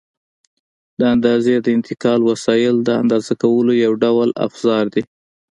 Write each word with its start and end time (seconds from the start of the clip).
د 0.99 1.01
اندازې 1.13 1.53
د 1.65 1.67
انتقال 1.77 2.19
وسایل 2.31 2.75
د 2.81 2.89
اندازه 3.01 3.33
کولو 3.43 3.71
یو 3.85 3.93
ډول 4.03 4.29
افزار 4.47 4.85
دي. 4.93 5.03